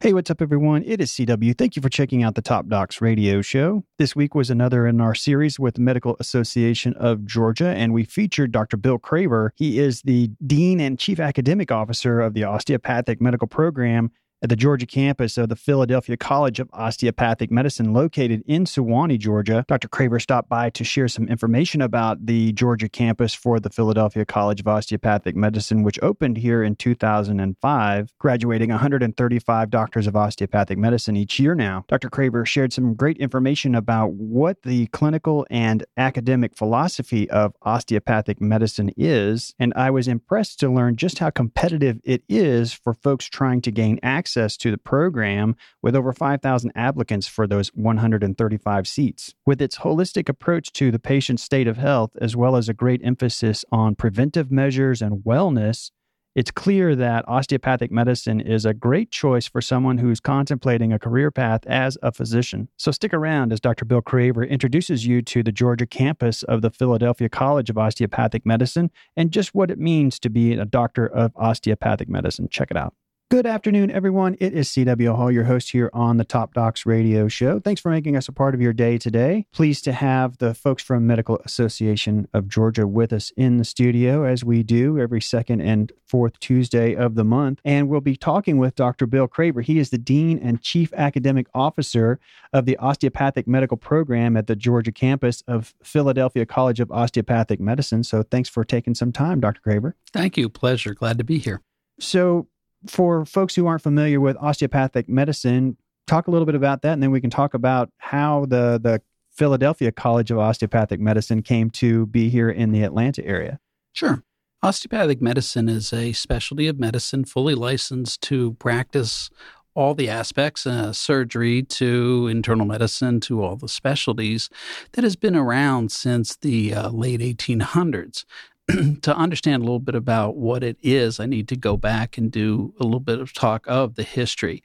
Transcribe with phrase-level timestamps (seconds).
[0.00, 0.84] Hey, what's up, everyone?
[0.86, 1.58] It is CW.
[1.58, 3.82] Thank you for checking out the Top Docs radio show.
[3.98, 8.52] This week was another in our series with Medical Association of Georgia, and we featured
[8.52, 8.76] Dr.
[8.76, 9.50] Bill Craver.
[9.56, 14.56] He is the Dean and Chief Academic Officer of the Osteopathic Medical Program at the
[14.56, 19.64] Georgia campus of the Philadelphia College of Osteopathic Medicine located in Suwanee, Georgia.
[19.66, 19.88] Dr.
[19.88, 24.60] Craver stopped by to share some information about the Georgia campus for the Philadelphia College
[24.60, 31.40] of Osteopathic Medicine, which opened here in 2005, graduating 135 doctors of osteopathic medicine each
[31.40, 31.84] year now.
[31.88, 32.08] Dr.
[32.08, 38.92] Craver shared some great information about what the clinical and academic philosophy of osteopathic medicine
[38.96, 43.62] is, and I was impressed to learn just how competitive it is for folks trying
[43.62, 49.34] to gain access access to the program with over 5,000 applicants for those 135 seats.
[49.46, 53.00] With its holistic approach to the patient's state of health, as well as a great
[53.02, 55.90] emphasis on preventive measures and wellness,
[56.34, 61.30] it's clear that osteopathic medicine is a great choice for someone who's contemplating a career
[61.30, 62.68] path as a physician.
[62.76, 63.86] So stick around as Dr.
[63.86, 68.90] Bill Craver introduces you to the Georgia campus of the Philadelphia College of Osteopathic Medicine
[69.16, 72.46] and just what it means to be a doctor of osteopathic medicine.
[72.50, 72.92] Check it out.
[73.30, 74.38] Good afternoon, everyone.
[74.40, 77.60] It is CW Hall, your host here on the Top Docs radio show.
[77.60, 79.44] Thanks for making us a part of your day today.
[79.52, 84.24] Pleased to have the folks from Medical Association of Georgia with us in the studio,
[84.24, 87.60] as we do every second and fourth Tuesday of the month.
[87.66, 89.06] And we'll be talking with Dr.
[89.06, 89.62] Bill Craver.
[89.62, 92.18] He is the Dean and Chief Academic Officer
[92.54, 98.04] of the Osteopathic Medical Program at the Georgia campus of Philadelphia College of Osteopathic Medicine.
[98.04, 99.60] So thanks for taking some time, Dr.
[99.60, 99.92] Craver.
[100.14, 100.48] Thank you.
[100.48, 100.94] Pleasure.
[100.94, 101.60] Glad to be here.
[102.00, 102.46] So,
[102.86, 107.02] for folks who aren't familiar with osteopathic medicine, talk a little bit about that, and
[107.02, 109.00] then we can talk about how the the
[109.32, 113.60] Philadelphia College of Osteopathic Medicine came to be here in the Atlanta area.
[113.92, 114.24] Sure.
[114.64, 119.30] Osteopathic medicine is a specialty of medicine fully licensed to practice
[119.74, 124.50] all the aspects, uh, surgery to internal medicine to all the specialties
[124.92, 128.24] that has been around since the uh, late 1800s.
[129.02, 132.30] to understand a little bit about what it is, I need to go back and
[132.30, 134.62] do a little bit of talk of the history.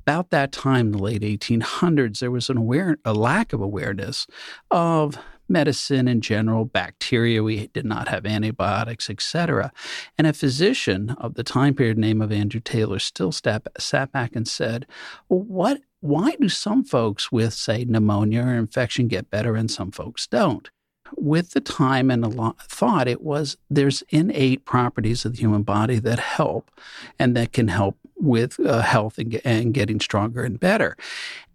[0.00, 4.26] About that time, the late 1800s, there was an aware, a lack of awareness
[4.70, 7.42] of medicine in general, bacteria.
[7.42, 9.72] We did not have antibiotics, etc.
[10.18, 14.34] And a physician of the time period, name of Andrew Taylor Still sat, sat back
[14.34, 14.86] and said,
[15.28, 15.80] "Well, what?
[16.00, 20.70] Why do some folks with, say, pneumonia or infection get better and some folks don't?"
[21.16, 25.62] With the time and a lot thought, it was there's innate properties of the human
[25.62, 26.70] body that help
[27.18, 30.96] and that can help with uh, health and, and getting stronger and better.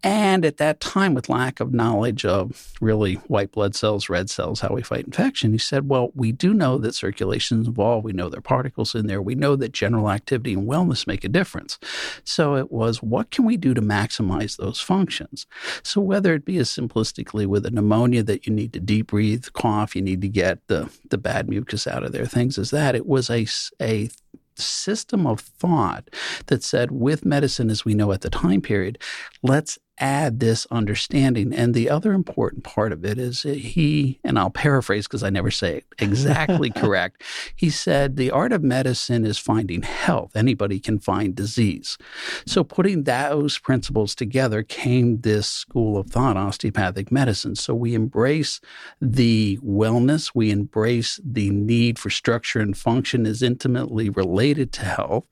[0.01, 4.61] And at that time, with lack of knowledge of really white blood cells, red cells,
[4.61, 8.05] how we fight infection, he said, Well, we do know that circulation is involved.
[8.05, 9.21] We know there are particles in there.
[9.21, 11.79] We know that general activity and wellness make a difference.
[12.23, 15.45] So it was, what can we do to maximize those functions?
[15.83, 19.47] So whether it be as simplistically with a pneumonia that you need to deep breathe,
[19.51, 22.95] cough, you need to get the, the bad mucus out of there, things as that,
[22.95, 23.45] it was a,
[23.81, 24.09] a
[24.59, 26.09] system of thought
[26.47, 28.97] that said, with medicine as we know at the time period,
[29.43, 31.53] let's add this understanding.
[31.53, 35.51] And the other important part of it is he, and I'll paraphrase because I never
[35.51, 37.23] say it exactly correct.
[37.55, 40.35] He said, the art of medicine is finding health.
[40.35, 41.97] Anybody can find disease.
[42.45, 47.55] So putting those principles together came this school of thought, osteopathic medicine.
[47.55, 48.61] So we embrace
[49.01, 55.25] the wellness, we embrace the need for structure and function is intimately related to health,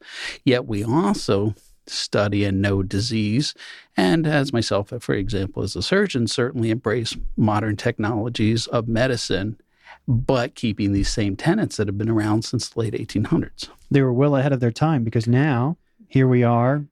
[0.44, 1.56] yet we also
[1.90, 3.54] study and know disease.
[3.96, 9.60] And as myself, for example, as a surgeon, certainly embrace modern technologies of medicine,
[10.08, 13.70] but keeping these same tenets that have been around since the late 1800s.
[13.90, 16.86] They were well ahead of their time because now here we are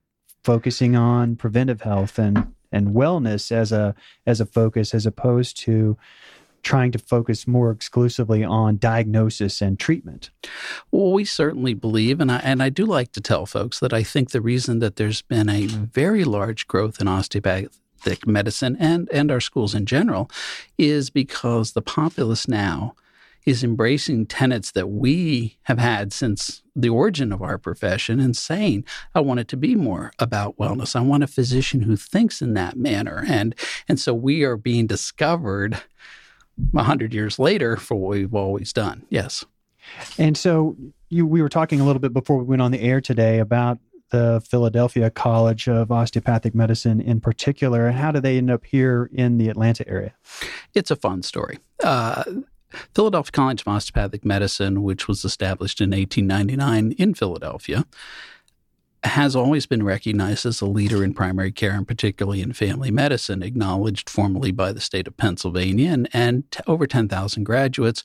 [0.44, 3.94] focusing on preventive health and and wellness as a
[4.26, 5.96] as a focus as opposed to
[6.66, 10.30] trying to focus more exclusively on diagnosis and treatment?
[10.90, 14.02] Well, we certainly believe, and I, and I do like to tell folks that I
[14.02, 19.30] think the reason that there's been a very large growth in osteopathic medicine and, and
[19.30, 20.28] our schools in general
[20.76, 22.96] is because the populace now
[23.46, 28.84] is embracing tenets that we have had since the origin of our profession and saying,
[29.14, 30.96] I want it to be more about wellness.
[30.96, 33.24] I want a physician who thinks in that manner.
[33.24, 33.54] And,
[33.88, 35.80] and so we are being discovered
[36.74, 39.04] a hundred years later for what we've always done.
[39.10, 39.44] Yes.
[40.18, 40.76] And so
[41.08, 43.78] you, we were talking a little bit before we went on the air today about
[44.10, 49.10] the Philadelphia College of Osteopathic Medicine in particular, and how do they end up here
[49.12, 50.14] in the Atlanta area?
[50.74, 51.58] It's a fun story.
[51.82, 52.22] Uh,
[52.94, 57.84] Philadelphia College of Osteopathic Medicine, which was established in 1899 in Philadelphia,
[59.06, 63.42] has always been recognized as a leader in primary care and particularly in family medicine,
[63.42, 68.02] acknowledged formally by the state of Pennsylvania, and, and t- over 10,000 graduates,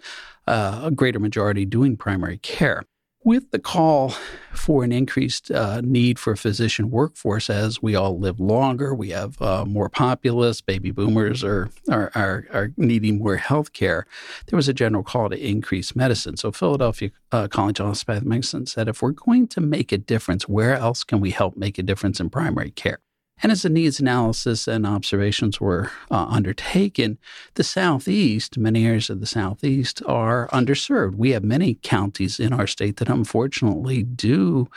[0.47, 2.83] uh, a greater majority doing primary care
[3.23, 4.09] with the call
[4.53, 9.41] for an increased uh, need for physician workforce as we all live longer, we have
[9.41, 14.05] uh, more populace, baby boomers are, are, are, are, needing more health care,
[14.47, 16.35] there was a general call to increase medicine.
[16.37, 20.47] So Philadelphia uh, College of Osteopathic Medicine said, if we're going to make a difference,
[20.47, 22.99] where else can we help make a difference in primary care?
[23.43, 27.17] And as the needs analysis and observations were uh, undertaken,
[27.55, 31.15] the Southeast, many areas of the Southeast, are underserved.
[31.15, 34.67] We have many counties in our state that unfortunately do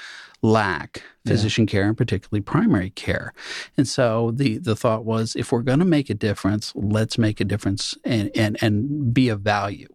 [0.40, 1.70] lack physician yeah.
[1.72, 3.32] care and particularly primary care.
[3.76, 7.40] And so the, the thought was if we're going to make a difference, let's make
[7.40, 9.88] a difference and, and, and be of value.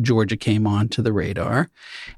[0.00, 1.70] Georgia came onto the radar.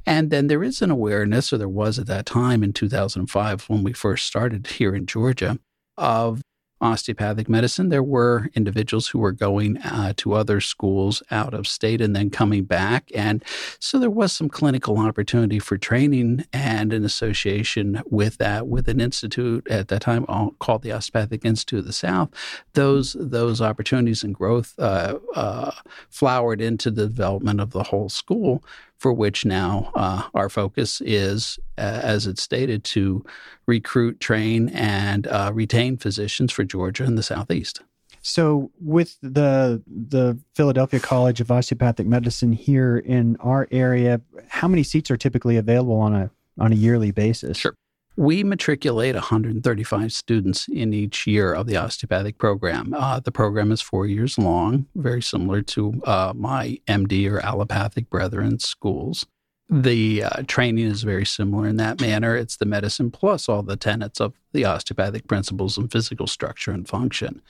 [0.06, 3.82] And then there is an awareness, or there was at that time in 2005 when
[3.82, 5.58] we first started here in Georgia,
[5.96, 6.42] of
[6.80, 7.88] osteopathic medicine.
[7.88, 12.30] There were individuals who were going uh, to other schools out of state and then
[12.30, 13.10] coming back.
[13.14, 13.42] And
[13.78, 19.00] so there was some clinical opportunity for training and an association with that, with an
[19.00, 20.26] institute at that time
[20.58, 22.30] called the Osteopathic Institute of the South.
[22.74, 25.72] Those, those opportunities and growth uh, uh,
[26.10, 28.62] flowered into the development of the whole school
[29.04, 33.22] for which now uh, our focus is, uh, as it's stated, to
[33.66, 37.82] recruit, train, and uh, retain physicians for Georgia and the Southeast.
[38.22, 44.82] So, with the the Philadelphia College of Osteopathic Medicine here in our area, how many
[44.82, 47.58] seats are typically available on a on a yearly basis?
[47.58, 47.74] Sure.
[48.16, 52.94] We matriculate 135 students in each year of the osteopathic program.
[52.94, 58.08] Uh, the program is four years long, very similar to uh, my MD or allopathic
[58.10, 59.26] brethren schools.
[59.68, 62.36] The uh, training is very similar in that manner.
[62.36, 66.86] It's the medicine plus all the tenets of the osteopathic principles and physical structure and
[66.86, 67.42] function.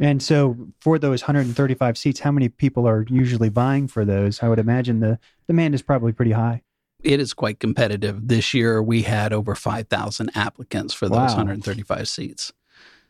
[0.00, 4.42] And so, for those 135 seats, how many people are usually vying for those?
[4.42, 6.62] I would imagine the demand is probably pretty high
[7.04, 8.28] it is quite competitive.
[8.28, 11.36] This year we had over 5,000 applicants for those wow.
[11.36, 12.52] 135 seats.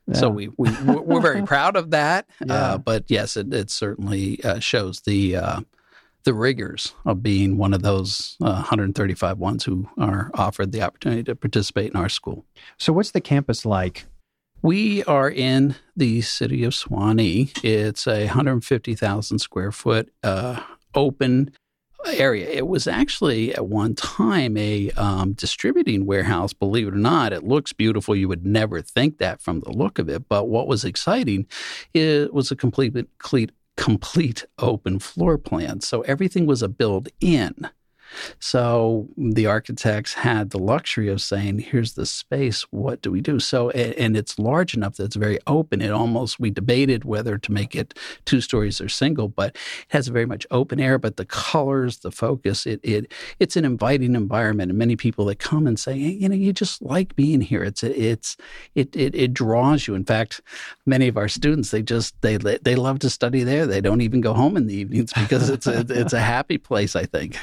[0.06, 0.14] Yeah.
[0.14, 2.26] So we, we we're very proud of that.
[2.42, 2.54] Uh, yeah.
[2.54, 5.60] Uh, but yes, it, it certainly uh, shows the uh,
[6.24, 11.22] the rigors of being one of those 135 uh, ones who are offered the opportunity
[11.22, 12.44] to participate in our school.
[12.78, 14.06] So what's the campus like?
[14.62, 17.62] We are in the city of Suwanee.
[17.62, 20.62] It's a 150,000 square foot uh,
[20.94, 21.52] open
[22.06, 22.48] area.
[22.48, 27.32] It was actually at one time a um, distributing warehouse, believe it or not.
[27.32, 28.14] It looks beautiful.
[28.16, 30.28] You would never think that from the look of it.
[30.28, 31.46] But what was exciting
[31.92, 35.80] it was a complete, complete, complete open floor plan.
[35.80, 37.68] So everything was a build in.
[38.38, 43.40] So the architects had the luxury of saying, here's the space, what do we do?
[43.40, 45.80] So, and it's large enough that it's very open.
[45.80, 50.08] It almost, we debated whether to make it two stories or single, but it has
[50.08, 54.70] very much open air, but the colors, the focus, it, it it's an inviting environment.
[54.70, 57.62] And many people that come and say, hey, you know, you just like being here.
[57.62, 58.36] It's, it's,
[58.74, 59.94] it, it, it draws you.
[59.94, 60.40] In fact,
[60.86, 63.66] many of our students, they just, they, they love to study there.
[63.66, 66.96] They don't even go home in the evenings because it's a, it's a happy place,
[66.96, 67.36] I think.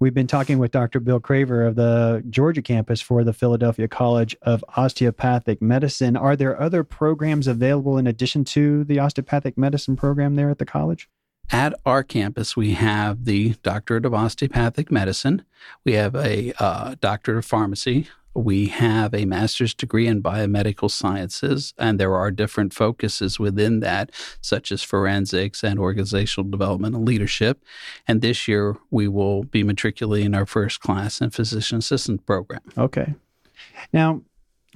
[0.00, 0.98] We've been talking with Dr.
[0.98, 6.16] Bill Craver of the Georgia campus for the Philadelphia College of Osteopathic Medicine.
[6.16, 10.64] Are there other programs available in addition to the osteopathic medicine program there at the
[10.64, 11.10] college?
[11.50, 15.44] At our campus, we have the Doctorate of Osteopathic Medicine.
[15.84, 21.74] We have a uh, Doctorate of Pharmacy, we have a master's degree in biomedical sciences,
[21.78, 24.10] and there are different focuses within that,
[24.40, 27.62] such as forensics and organizational development and leadership.
[28.06, 32.62] And this year, we will be matriculating our first class in physician assistant program.
[32.78, 33.14] Okay.
[33.92, 34.22] Now,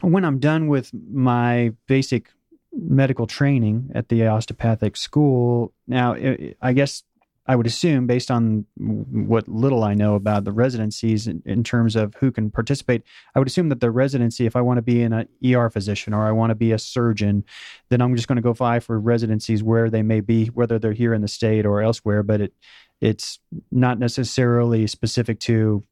[0.01, 2.31] when I'm done with my basic
[2.73, 6.17] medical training at the osteopathic school, now
[6.61, 7.05] I guess
[7.47, 11.95] I would assume, based on what little I know about the residencies in, in, terms
[11.95, 13.03] of who can participate,
[13.35, 16.27] I would assume that the residency, if I want to be an ER physician or
[16.27, 17.45] I want to be a surgeon,
[17.91, 20.93] then I'm just going to go fly for residencies where they may be, whether they're
[20.93, 22.23] here in the state or elsewhere.
[22.23, 22.55] But it,
[23.03, 23.39] it's
[23.71, 25.83] not necessarily specific to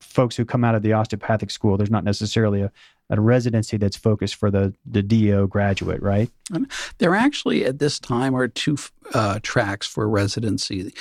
[0.00, 1.76] folks who come out of the osteopathic school.
[1.76, 2.72] There's not necessarily a,
[3.10, 6.30] a residency that's focused for the, the DO graduate, right?
[6.98, 8.76] There actually, at this time, are two
[9.14, 10.92] uh, tracks for residency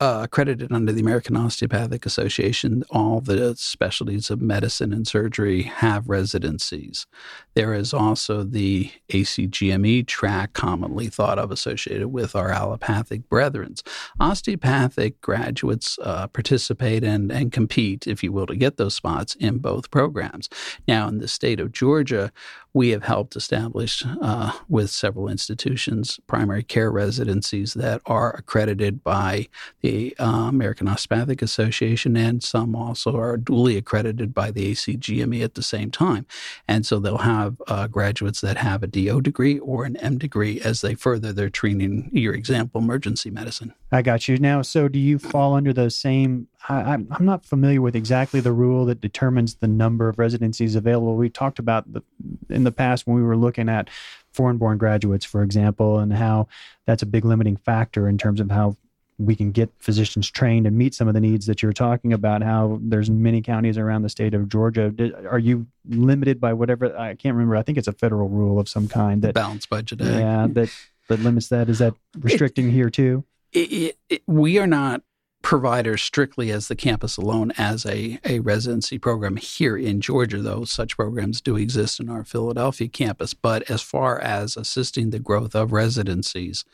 [0.00, 6.08] uh, accredited under the American Osteopathic Association, all the specialties of medicine and surgery have
[6.08, 7.06] residencies.
[7.54, 13.74] There is also the ACGME track, commonly thought of associated with our allopathic brethren.
[14.20, 19.58] Osteopathic graduates uh, participate and, and compete, if you will, to get those spots in
[19.58, 20.48] both programs.
[20.86, 22.32] Now, in the state of Georgia,
[22.74, 29.46] we have helped establish uh, with several institutions primary care residencies that are accredited by
[29.80, 35.54] the uh, American Osteopathic Association, and some also are duly accredited by the ACGME at
[35.54, 36.26] the same time.
[36.66, 40.60] And so they'll have uh, graduates that have a DO degree or an M degree
[40.60, 43.72] as they further their training, your example, emergency medicine.
[43.94, 44.38] I got you.
[44.38, 46.48] Now, so do you fall under those same?
[46.68, 51.14] I, am not familiar with exactly the rule that determines the number of residencies available.
[51.14, 52.02] We talked about the,
[52.50, 53.88] in the past when we were looking at
[54.32, 56.48] foreign born graduates, for example, and how
[56.86, 58.76] that's a big limiting factor in terms of how
[59.16, 62.42] we can get physicians trained and meet some of the needs that you're talking about
[62.42, 64.92] how there's many counties around the state of georgia
[65.30, 68.68] are you limited by whatever i can't remember i think it's a federal rule of
[68.68, 70.68] some kind that balanced budget yeah that
[71.08, 73.22] that limits that is that restricting it, here too
[73.54, 75.02] it, it, we are not
[75.42, 80.64] providers strictly as the campus alone as a, a residency program here in Georgia, though
[80.64, 83.34] such programs do exist in our Philadelphia campus.
[83.34, 86.64] But as far as assisting the growth of residencies,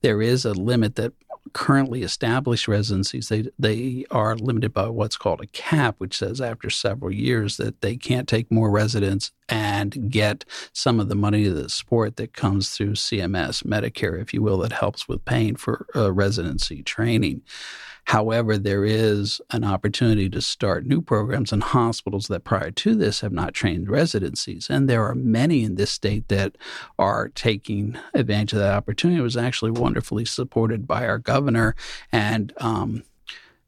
[0.00, 1.12] there is a limit that
[1.52, 6.70] currently established residencies they they are limited by what's called a cap which says after
[6.70, 11.54] several years that they can't take more residents and get some of the money of
[11.54, 15.86] the support that comes through CMS Medicare if you will that helps with paying for
[15.94, 17.42] uh, residency training
[18.10, 23.20] However, there is an opportunity to start new programs in hospitals that prior to this
[23.20, 24.68] have not trained residencies.
[24.68, 26.58] And there are many in this state that
[26.98, 29.20] are taking advantage of that opportunity.
[29.20, 31.76] It was actually wonderfully supported by our governor
[32.10, 33.04] and um,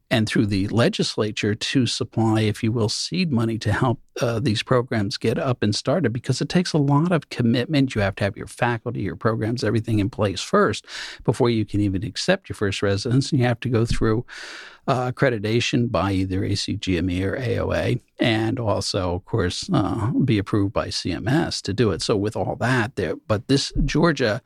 [0.09, 4.61] and through the legislature to supply, if you will, seed money to help uh, these
[4.61, 7.95] programs get up and started because it takes a lot of commitment.
[7.95, 10.85] You have to have your faculty, your programs, everything in place first
[11.23, 13.31] before you can even accept your first residence.
[13.31, 14.25] And you have to go through
[14.87, 20.89] uh, accreditation by either ACGME or AOA, and also, of course, uh, be approved by
[20.89, 22.01] CMS to do it.
[22.01, 24.41] So, with all that there, but this Georgia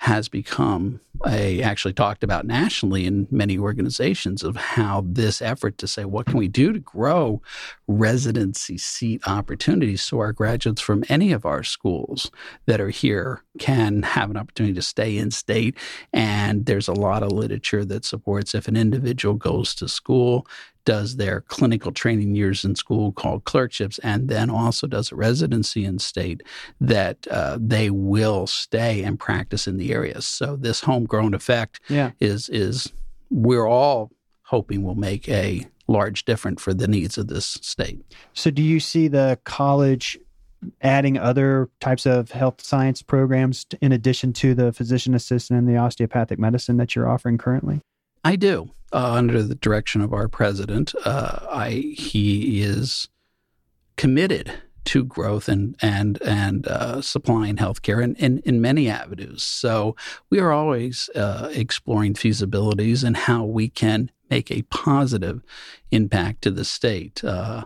[0.00, 5.86] has become a actually talked about nationally in many organizations of how this effort to
[5.86, 7.42] say what can we do to grow
[7.86, 12.30] residency seat opportunities so our graduates from any of our schools
[12.64, 15.76] that are here can have an opportunity to stay in state?
[16.14, 20.46] And there's a lot of literature that supports if an individual goes to school
[20.84, 25.84] does their clinical training years in school called clerkships and then also does a residency
[25.84, 26.42] in state
[26.80, 30.20] that uh, they will stay and practice in the area.
[30.20, 32.12] So this homegrown effect yeah.
[32.20, 32.92] is is
[33.30, 34.10] we're all
[34.42, 38.00] hoping will make a large difference for the needs of this state.
[38.32, 40.18] So do you see the college
[40.82, 45.76] adding other types of health science programs in addition to the physician assistant and the
[45.76, 47.80] osteopathic medicine that you're offering currently
[48.24, 48.70] I do.
[48.92, 53.08] Uh, under the direction of our president, uh, I he is
[53.96, 54.52] committed
[54.86, 59.44] to growth and and and uh, supplying healthcare in, in in many avenues.
[59.44, 59.94] So
[60.28, 65.42] we are always uh, exploring feasibilities and how we can make a positive
[65.90, 67.22] impact to the state.
[67.24, 67.64] Uh,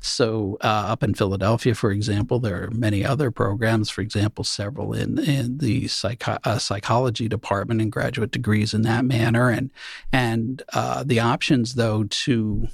[0.00, 4.92] so, uh, up in Philadelphia, for example, there are many other programs, for example, several
[4.92, 5.88] in, in the
[6.44, 9.50] uh, psychology department and graduate degrees in that manner.
[9.50, 9.70] And,
[10.12, 12.68] and uh, the options, though, to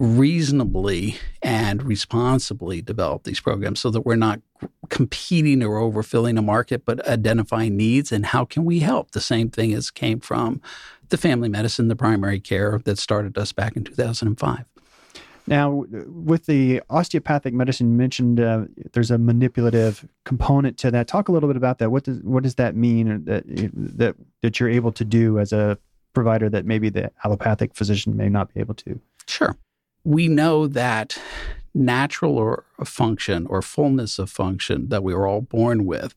[0.00, 4.40] reasonably and responsibly develop these programs so that we're not
[4.88, 9.10] competing or overfilling a market, but identifying needs and how can we help.
[9.10, 10.62] The same thing as came from
[11.10, 14.64] the family medicine, the primary care that started us back in 2005.
[15.46, 21.08] Now, with the osteopathic medicine, mentioned uh, there's a manipulative component to that.
[21.08, 21.90] Talk a little bit about that.
[21.90, 23.44] What does what does that mean that
[23.98, 25.76] that that you're able to do as a
[26.14, 29.00] provider that maybe the allopathic physician may not be able to?
[29.26, 29.56] Sure.
[30.04, 31.18] We know that
[31.74, 36.14] natural or function or fullness of function that we were all born with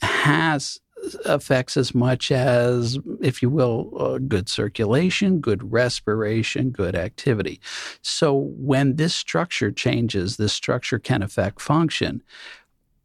[0.00, 0.80] has
[1.24, 7.60] affects as much as, if you will, uh, good circulation, good respiration, good activity.
[8.02, 12.22] So when this structure changes, this structure can affect function.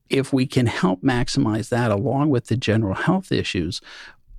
[0.10, 3.82] If we can help maximize that along with the general health issues,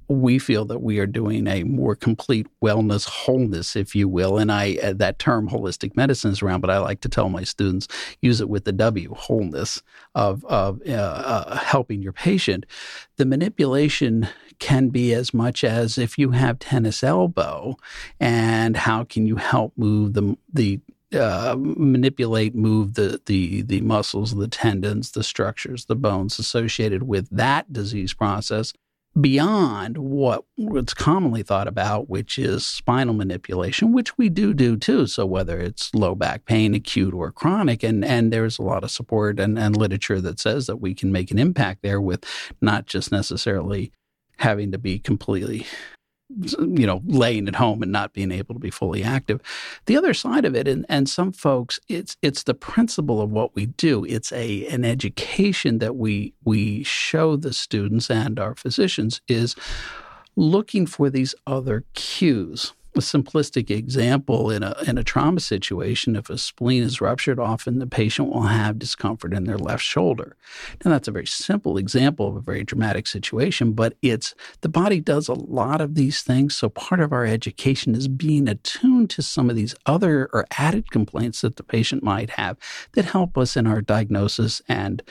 [0.09, 4.51] we feel that we are doing a more complete wellness wholeness if you will and
[4.51, 7.89] i uh, that term holistic medicine is around but i like to tell my students
[8.23, 9.83] use it with the w wholeness
[10.15, 12.67] of, of uh, uh, helping your patient.
[13.17, 17.77] The manipulation can be as much as if you have tennis elbow
[18.19, 24.35] and how can you help move the the uh, manipulate, move the, the the muscles,
[24.35, 28.75] the tendons, the structures, the bones associated with that disease process
[29.21, 35.07] beyond what what's commonly thought about, which is spinal manipulation, which we do do too.
[35.07, 38.91] So whether it's low back pain, acute or chronic, and and there's a lot of
[38.91, 42.25] support and, and literature that says that we can make an impact there with
[42.61, 43.93] not just necessarily
[44.39, 45.67] having to be completely
[46.31, 49.41] you know, laying at home and not being able to be fully active.
[49.87, 53.55] The other side of it, and, and some folks, it's it's the principle of what
[53.55, 54.05] we do.
[54.05, 59.57] It's a an education that we we show the students and our physicians is
[60.37, 66.31] looking for these other cues a simplistic example in a in a trauma situation, if
[66.31, 70.37] a spleen is ruptured, often the patient will have discomfort in their left shoulder.
[70.85, 75.01] Now that's a very simple example of a very dramatic situation, but it's the body
[75.01, 76.57] does a lot of these things.
[76.57, 80.91] So part of our education is being attuned to some of these other or added
[80.91, 82.57] complaints that the patient might have
[82.93, 85.03] that help us in our diagnosis and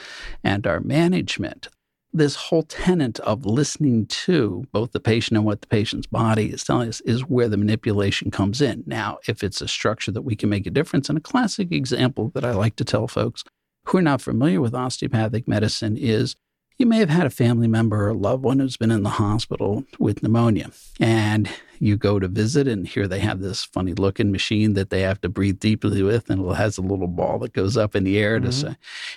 [0.44, 1.70] and our management
[2.18, 6.64] this whole tenet of listening to both the patient and what the patient's body is
[6.64, 8.84] telling us is where the manipulation comes in.
[8.86, 12.32] Now, if it's a structure that we can make a difference, and a classic example
[12.34, 13.44] that I like to tell folks
[13.86, 16.36] who are not familiar with osteopathic medicine is
[16.78, 19.84] you may have had a family member or loved one who's been in the hospital
[19.98, 20.70] with pneumonia,
[21.00, 25.02] and you go to visit, and here they have this funny looking machine that they
[25.02, 28.04] have to breathe deeply with, and it has a little ball that goes up in
[28.04, 28.46] the air mm-hmm.
[28.46, 28.76] to say,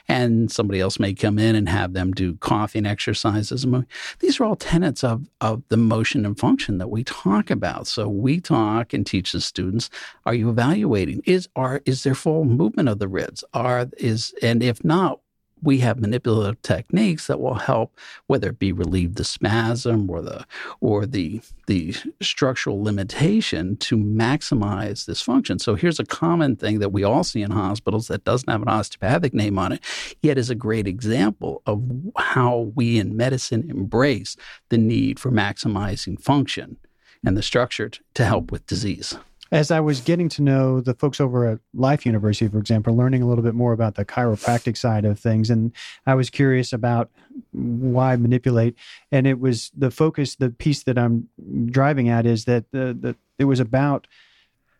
[0.08, 3.66] and somebody else may come in and have them do coughing exercises.
[4.20, 7.86] These are all tenets of, of the motion and function that we talk about.
[7.86, 9.90] So we talk and teach the students:
[10.24, 11.22] Are you evaluating?
[11.26, 13.44] Is are is there full movement of the ribs?
[13.52, 15.20] Are is and if not,
[15.62, 20.46] we have manipulative techniques that will help, whether it be relieve the spasm or the
[20.80, 25.58] or the the structural limitation to maximize this function.
[25.58, 28.68] So here's a common thing that we all see in hospitals that doesn't have an
[28.68, 29.84] osteopathic name on it,
[30.22, 31.82] yet is a great example of
[32.16, 34.36] how we in medicine embrace
[34.68, 36.76] the need for maximizing function
[37.24, 39.16] and the structure to help with disease
[39.52, 43.22] as I was getting to know the folks over at Life University, for example, learning
[43.22, 45.72] a little bit more about the chiropractic side of things, and
[46.06, 47.10] I was curious about
[47.52, 48.76] why manipulate.
[49.10, 51.28] And it was the focus, the piece that I'm
[51.66, 54.06] driving at is that the, the it was about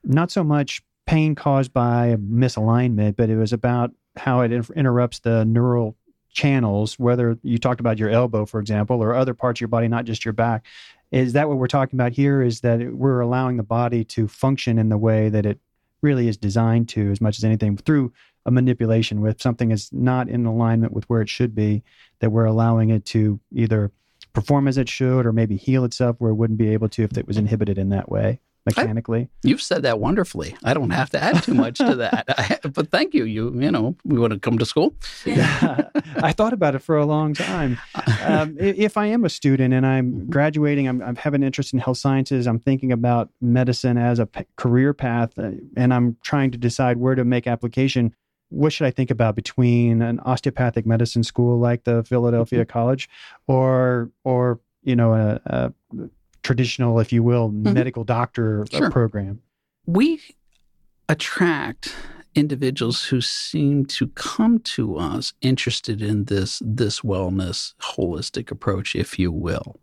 [0.05, 5.45] not so much pain caused by misalignment, but it was about how it interrupts the
[5.45, 5.97] neural
[6.33, 9.89] channels, whether you talked about your elbow, for example, or other parts of your body,
[9.89, 10.65] not just your back,
[11.11, 12.43] is that what we're talking about here?
[12.43, 15.59] Is that we're allowing the body to function in the way that it
[16.03, 18.13] really is designed to, as much as anything, through
[18.47, 21.83] a manipulation with something is not in alignment with where it should be,
[22.21, 23.93] that we're allowing it to either
[24.33, 27.17] perform as it should or maybe heal itself where it wouldn't be able to if
[27.19, 29.23] it was inhibited in that way mechanically.
[29.23, 30.57] I, you've said that wonderfully.
[30.65, 32.25] I don't have to add too much to that.
[32.29, 33.25] I, but thank you.
[33.25, 34.95] You you know, we want to come to school.
[35.25, 37.79] Yeah, I thought about it for a long time.
[38.23, 40.31] Um, if I am a student and I'm mm-hmm.
[40.31, 42.47] graduating, I'm, I'm having an interest in health sciences.
[42.47, 46.99] I'm thinking about medicine as a p- career path, uh, and I'm trying to decide
[46.99, 48.15] where to make application.
[48.51, 52.73] What should I think about between an osteopathic medicine school like the Philadelphia mm-hmm.
[52.73, 53.09] College,
[53.47, 55.73] or or you know a, a
[56.43, 57.73] traditional, if you will, mm-hmm.
[57.73, 58.91] medical doctor uh, sure.
[58.91, 59.41] program?
[59.87, 60.21] We
[61.09, 61.95] attract
[62.35, 69.19] individuals who seem to come to us interested in this this wellness holistic approach if
[69.19, 69.81] you will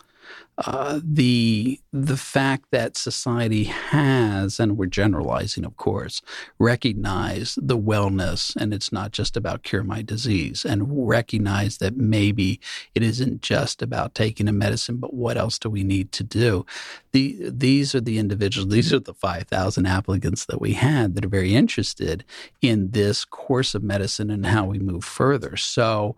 [0.59, 6.21] uh, the the fact that society has, and we're generalizing, of course,
[6.57, 12.59] recognize the wellness, and it's not just about cure my disease, and recognize that maybe
[12.95, 16.65] it isn't just about taking a medicine, but what else do we need to do?
[17.11, 21.29] The, these are the individuals, these are the 5,000 applicants that we had that are
[21.29, 22.25] very interested
[22.61, 25.55] in this course of medicine and how we move further.
[25.55, 26.15] So,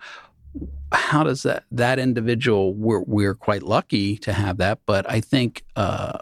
[0.92, 5.64] how does that that individual we're we're quite lucky to have that but i think
[5.76, 6.18] uh,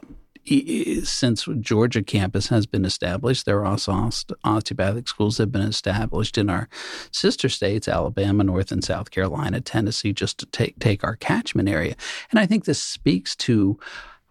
[1.04, 4.10] since Georgia campus has been established, there are also
[4.44, 6.70] osteopathic schools that have been established in our
[7.12, 11.96] sister states, Alabama, North and South Carolina, Tennessee, just to take take our catchment area.
[12.32, 13.78] And I think this speaks to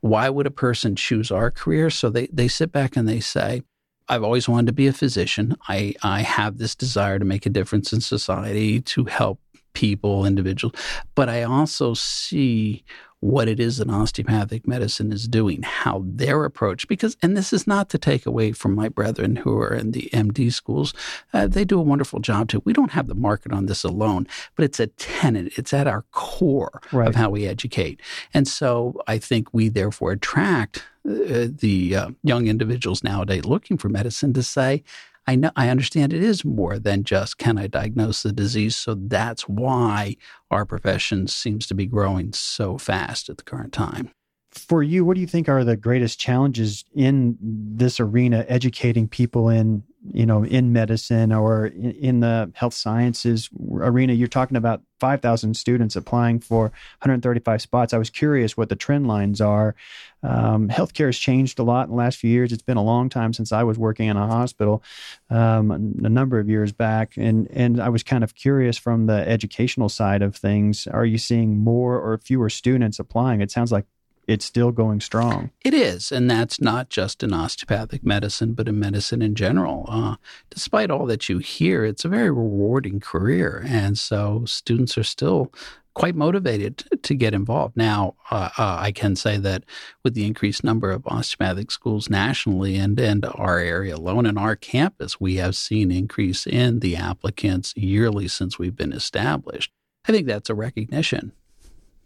[0.00, 1.90] why would a person choose our career?
[1.90, 3.62] So they they sit back and they say,
[4.08, 5.56] I've always wanted to be a physician.
[5.68, 9.40] I, I have this desire to make a difference in society, to help
[9.76, 10.74] people, individuals,
[11.14, 12.82] but I also see
[13.20, 17.66] what it is that osteopathic medicine is doing, how their approach, because, and this is
[17.66, 20.94] not to take away from my brethren who are in the MD schools,
[21.32, 22.62] uh, they do a wonderful job too.
[22.64, 26.04] We don't have the market on this alone, but it's a tenet, it's at our
[26.12, 27.08] core right.
[27.08, 28.00] of how we educate.
[28.34, 33.88] And so I think we therefore attract uh, the uh, young individuals nowadays looking for
[33.88, 34.82] medicine to say,
[35.26, 38.76] I know I understand it is more than just can I diagnose the disease.
[38.76, 40.16] So that's why
[40.50, 44.10] our profession seems to be growing so fast at the current time.
[44.56, 49.48] For you, what do you think are the greatest challenges in this arena, educating people
[49.48, 54.82] in you know, in medicine or in, in the health sciences arena, you're talking about
[55.00, 56.64] 5,000 students applying for
[57.00, 57.92] 135 spots.
[57.92, 59.74] I was curious what the trend lines are.
[60.22, 62.52] Um, healthcare has changed a lot in the last few years.
[62.52, 64.82] It's been a long time since I was working in a hospital,
[65.30, 69.28] um, a number of years back, and and I was kind of curious from the
[69.28, 70.86] educational side of things.
[70.86, 73.40] Are you seeing more or fewer students applying?
[73.40, 73.84] It sounds like
[74.26, 75.50] it's still going strong.
[75.64, 79.86] It is, and that's not just in osteopathic medicine, but in medicine in general.
[79.88, 80.16] Uh,
[80.50, 85.52] despite all that you hear, it's a very rewarding career, and so students are still
[85.94, 87.74] quite motivated to get involved.
[87.74, 89.64] Now, uh, uh, I can say that
[90.04, 94.56] with the increased number of osteopathic schools nationally and in our area alone in our
[94.56, 99.72] campus, we have seen increase in the applicants yearly since we've been established.
[100.06, 101.32] I think that's a recognition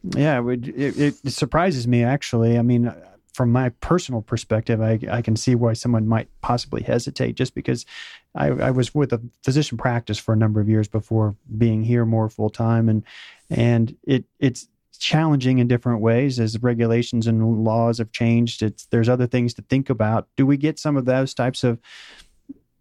[0.02, 2.58] yeah, it, it, it, surprises me actually.
[2.58, 2.92] I mean,
[3.34, 7.86] from my personal perspective, I, I can see why someone might possibly hesitate just because
[8.34, 12.04] I, I was with a physician practice for a number of years before being here
[12.04, 13.04] more full time, and
[13.48, 18.62] and it it's challenging in different ways as regulations and laws have changed.
[18.62, 20.28] It's there's other things to think about.
[20.36, 21.78] Do we get some of those types of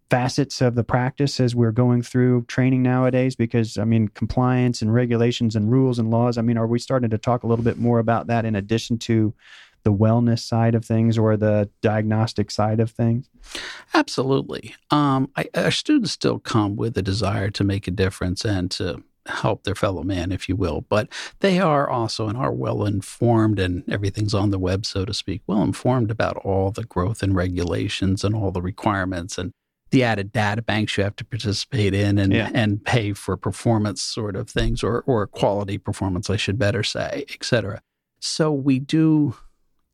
[0.10, 4.93] facets of the practice as we're going through training nowadays because i mean compliance and
[4.93, 7.78] regulations and rules and laws i mean are we starting to talk a little bit
[7.78, 9.34] more about that in addition to
[9.84, 13.30] the wellness side of things or the diagnostic side of things
[13.93, 18.69] absolutely um, I, our students still come with a desire to make a difference and
[18.72, 20.82] to help their fellow man, if you will.
[20.89, 21.08] But
[21.39, 25.43] they are also and are well informed, and everything's on the web, so to speak,
[25.45, 29.54] well informed about all the growth and regulations and all the requirements and
[29.91, 32.52] the added data banks you have to participate in and, yeah.
[32.54, 37.25] and pay for performance sort of things or, or quality performance, I should better say,
[37.30, 37.82] et cetera.
[38.19, 39.36] So we do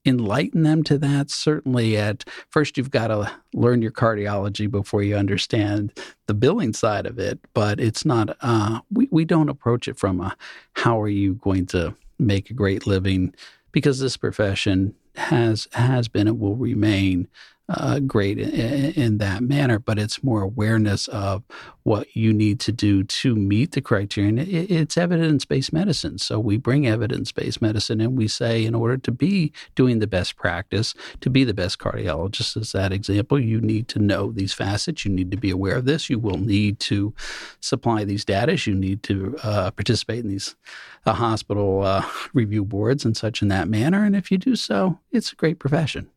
[0.05, 1.31] enlighten them to that.
[1.31, 5.91] Certainly, at first, you've got to learn your cardiology before you understand
[6.27, 7.39] the billing side of it.
[7.53, 10.35] But it's not, uh, we, we don't approach it from a
[10.73, 13.33] how are you going to make a great living
[13.71, 17.27] because this profession has has been and will remain
[17.67, 21.43] uh, great in, in, that manner, but it's more awareness of
[21.83, 24.37] what you need to do to meet the criterion.
[24.37, 26.19] It, it's evidence based medicine.
[26.19, 30.07] So we bring evidence based medicine and we say, in order to be doing the
[30.07, 34.53] best practice, to be the best cardiologist, as that example, you need to know these
[34.53, 35.03] facets.
[35.03, 36.09] You need to be aware of this.
[36.09, 37.15] You will need to
[37.61, 38.55] supply these data.
[38.55, 40.55] You need to uh, participate in these
[41.05, 44.03] uh, hospital uh, review boards and such in that manner.
[44.03, 46.09] And if you do so, it's a great profession.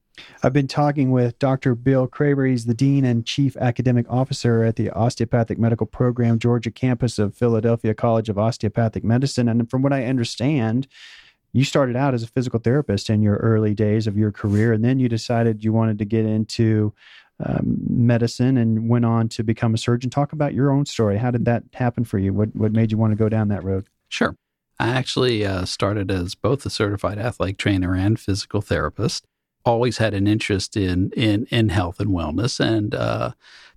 [0.43, 1.75] I've been talking with Dr.
[1.75, 2.49] Bill Craver.
[2.49, 7.35] He's the Dean and Chief Academic Officer at the Osteopathic Medical Program, Georgia campus of
[7.35, 9.49] Philadelphia College of Osteopathic Medicine.
[9.49, 10.89] And from what I understand,
[11.53, 14.85] you started out as a physical therapist in your early days of your career, and
[14.85, 16.93] then you decided you wanted to get into
[17.45, 20.11] um, medicine and went on to become a surgeon.
[20.11, 21.17] Talk about your own story.
[21.19, 22.33] How did that happen for you?
[22.33, 23.89] What what made you want to go down that road?
[24.09, 24.37] Sure.
[24.81, 29.27] I actually uh, started as both a certified athletic trainer and physical therapist
[29.65, 33.33] always had an interest in in in health and wellness, and uh,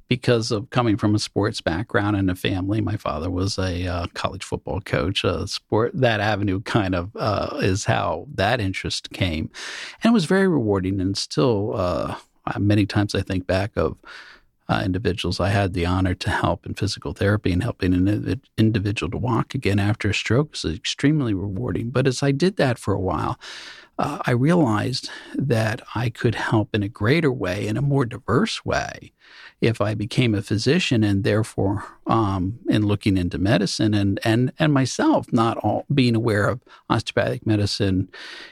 [0.08, 4.08] because of coming from a sports background and a family, my father was a uh,
[4.14, 5.24] college football coach.
[5.24, 9.50] Uh, sport that avenue kind of uh, is how that interest came,
[10.04, 11.00] and it was very rewarding.
[11.00, 12.16] And still, uh,
[12.60, 13.98] many times I think back of.
[14.70, 19.12] Uh, individuals I had the honor to help in physical therapy and helping an individual
[19.12, 21.90] to walk again after a stroke was extremely rewarding.
[21.90, 23.38] But as I did that for a while,
[24.02, 28.66] uh, I realized that I could help in a greater way, in a more diverse
[28.66, 29.14] way,
[29.62, 34.74] if I became a physician and therefore um, in looking into medicine and and and
[34.74, 38.10] myself not all being aware of osteopathic medicine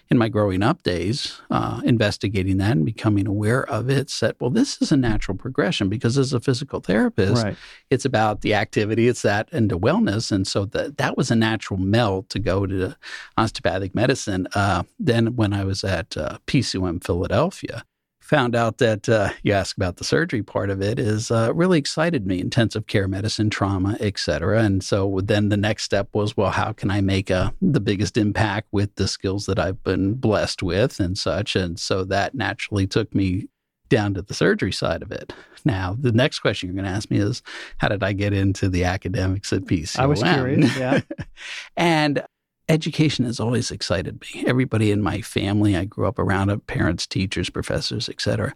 [0.09, 4.49] in my growing up days, uh, investigating that and becoming aware of it, said, well,
[4.51, 7.57] this is a natural progression because as a physical therapist, right.
[7.89, 11.35] it's about the activity, it's that and the wellness, and so that that was a
[11.35, 12.95] natural meld to go to
[13.37, 14.47] osteopathic medicine.
[14.53, 17.83] Uh, then when I was at uh, PCOM Philadelphia
[18.29, 21.79] found out that uh, you asked about the surgery part of it is uh, really
[21.79, 24.61] excited me intensive care medicine trauma et cetera.
[24.61, 27.79] And so then the next step was well how can i make a, uh, the
[27.79, 31.55] biggest impact with the skills that i've been blessed with and such?
[31.55, 33.47] And so that naturally took me
[33.89, 35.33] down to the surgery side of it.
[35.65, 37.41] Now the next question you're going to ask me is
[37.79, 41.01] how did i get into the academics at pcom i was curious yeah.
[41.77, 42.23] And
[42.69, 44.45] education has always excited me.
[44.45, 48.53] Everybody in my family, I grew up around it, parents, teachers, professors, etc.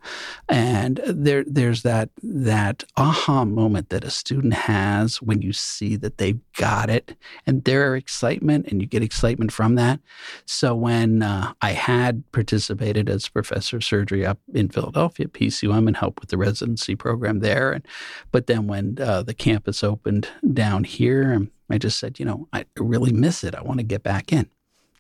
[0.48, 6.20] And there, there's that that aha moment that a student has when you see that
[6.20, 10.00] they've got it, and their excitement, and you get excitement from that.
[10.46, 15.98] So when uh, I had participated as professor of surgery up in Philadelphia, PCOM, and
[15.98, 17.88] helped with the residency program there, and
[18.32, 22.66] but then when uh, the campus opened down here, I just said, you know, I
[22.78, 23.56] really miss it.
[23.56, 24.50] I want to get back in.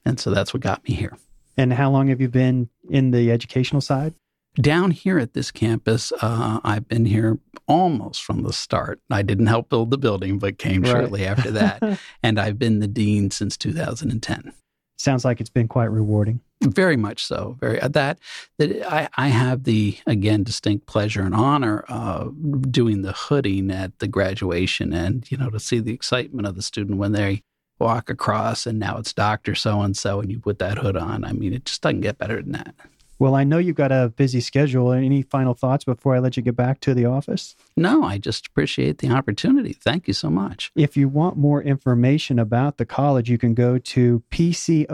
[0.05, 1.15] And so that's what got me here.
[1.55, 4.15] And how long have you been in the educational side?
[4.55, 8.99] Down here at this campus, uh, I've been here almost from the start.
[9.09, 10.91] I didn't help build the building, but came right.
[10.91, 11.99] shortly after that.
[12.23, 14.53] and I've been the dean since 2010.
[14.97, 16.39] Sounds like it's been quite rewarding.
[16.61, 17.57] Very much so.
[17.59, 18.19] Very uh, that
[18.57, 23.99] that I, I have the again distinct pleasure and honor of doing the hooding at
[23.99, 27.41] the graduation, and you know to see the excitement of the student when they
[27.79, 31.25] walk across, and now it's Doctor So and So, and you put that hood on.
[31.25, 32.75] I mean, it just doesn't get better than that.
[33.19, 34.91] Well, I know you've got a busy schedule.
[34.91, 37.55] Any final thoughts before I let you get back to the office?
[37.77, 39.73] No, I just appreciate the opportunity.
[39.73, 40.71] Thank you so much.
[40.75, 44.89] If you want more information about the college, you can go to pcom.edu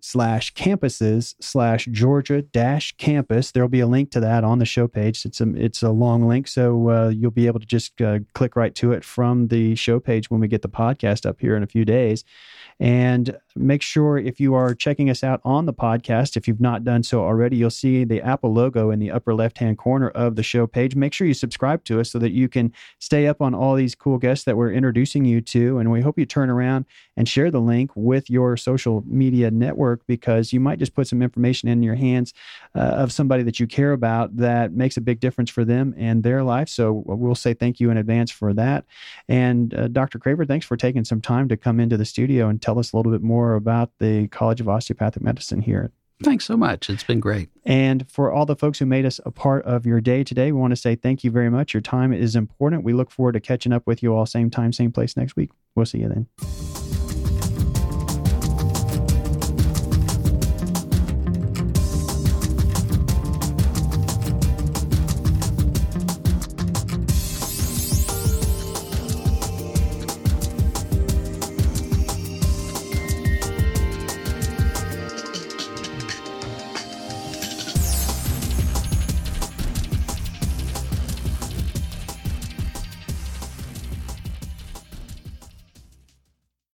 [0.00, 3.50] slash campuses slash Georgia dash campus.
[3.52, 5.24] There'll be a link to that on the show page.
[5.24, 8.56] It's a, it's a long link, so uh, you'll be able to just uh, click
[8.56, 11.62] right to it from the show page when we get the podcast up here in
[11.62, 12.24] a few days.
[12.80, 16.84] And make sure if you are checking us out on the podcast, if you've not
[16.84, 20.36] done so already, you'll see the Apple logo in the upper left hand corner of
[20.36, 20.94] the show page.
[20.94, 23.94] Make sure you subscribe to us so that you can stay up on all these
[23.94, 25.78] cool guests that we're introducing you to.
[25.78, 30.06] And we hope you turn around and share the link with your social media network
[30.06, 32.32] because you might just put some information in your hands
[32.74, 36.22] uh, of somebody that you care about that makes a big difference for them and
[36.22, 36.68] their life.
[36.68, 38.84] So we'll say thank you in advance for that.
[39.28, 40.18] And uh, Dr.
[40.18, 42.96] Craver, thanks for taking some time to come into the studio and tell us a
[42.96, 45.90] little bit more about the College of Osteopathic Medicine here.
[46.22, 46.90] Thanks so much.
[46.90, 47.48] It's been great.
[47.64, 50.60] And for all the folks who made us a part of your day today, we
[50.60, 51.72] want to say thank you very much.
[51.72, 52.82] Your time is important.
[52.82, 55.50] We look forward to catching up with you all same time, same place next week.
[55.76, 56.87] We'll see you then.